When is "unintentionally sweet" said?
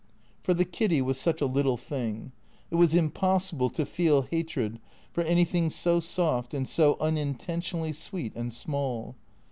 6.99-8.33